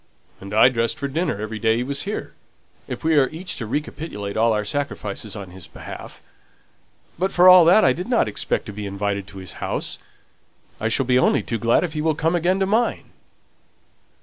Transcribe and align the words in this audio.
"And 0.39 0.51
I 0.51 0.69
dressed 0.69 0.97
for 0.97 1.07
dinner 1.07 1.39
every 1.39 1.59
day 1.59 1.75
he 1.77 1.83
was 1.83 2.01
here, 2.09 2.33
if 2.87 3.03
we 3.03 3.19
are 3.19 3.29
each 3.29 3.55
to 3.57 3.67
recapitulate 3.67 4.35
all 4.35 4.51
our 4.51 4.65
sacrifices 4.65 5.35
on 5.35 5.51
his 5.51 5.67
behalf. 5.67 6.23
But, 7.19 7.31
for 7.31 7.47
all 7.47 7.65
that, 7.65 7.85
I 7.85 7.93
didn't 7.93 8.27
expect 8.27 8.65
to 8.65 8.73
be 8.73 8.87
invited 8.87 9.27
to 9.27 9.37
his 9.37 9.53
house. 9.61 9.99
I 10.79 10.87
shall 10.87 11.05
be 11.05 11.19
only 11.19 11.43
too 11.43 11.59
glad 11.59 11.83
if 11.83 11.93
he 11.93 12.01
will 12.01 12.15
come 12.15 12.33
again 12.35 12.59
to 12.61 12.65
mine." 12.65 13.11